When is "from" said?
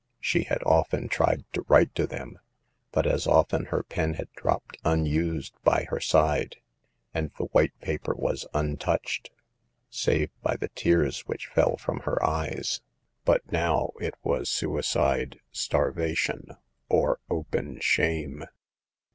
10.81-10.89, 11.77-11.99